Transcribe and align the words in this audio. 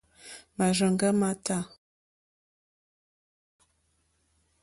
Màrzòŋɡá 0.57 1.09
má 1.19 1.29
tâ. 1.45 1.57